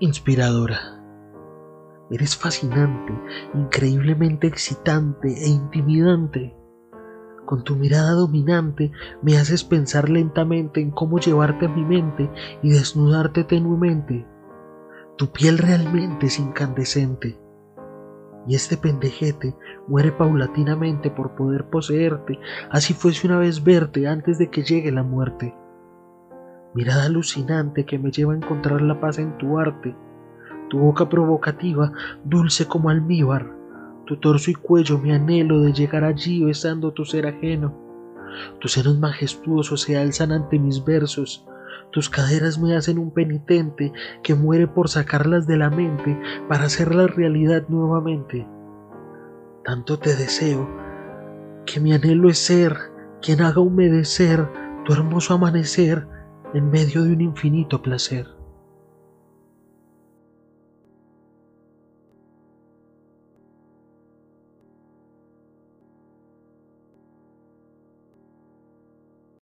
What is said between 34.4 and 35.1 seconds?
y cuello